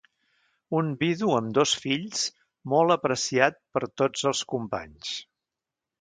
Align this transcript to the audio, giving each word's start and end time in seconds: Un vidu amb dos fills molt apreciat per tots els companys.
Un 0.77 0.87
vidu 1.01 1.29
amb 1.39 1.51
dos 1.57 1.73
fills 1.83 2.23
molt 2.73 2.97
apreciat 2.97 3.61
per 3.77 3.85
tots 4.03 4.29
els 4.33 4.45
companys. 4.55 5.17